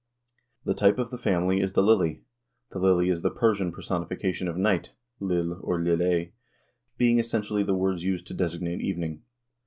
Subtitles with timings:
[0.65, 2.23] The type of the family is the lily.
[2.71, 6.31] The lily is the Persian personification of night, lil or lilleh
[6.97, 9.21] being essentially the words used to designate evening.